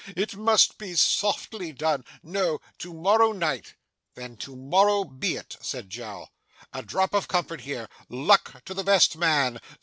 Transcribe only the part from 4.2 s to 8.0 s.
to morrow be it,' said Jowl. 'A drop of comfort here.